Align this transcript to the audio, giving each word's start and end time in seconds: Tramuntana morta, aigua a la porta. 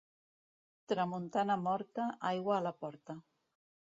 Tramuntana 0.93 1.57
morta, 1.67 2.07
aigua 2.31 2.57
a 2.57 2.65
la 2.69 2.75
porta. 2.87 3.19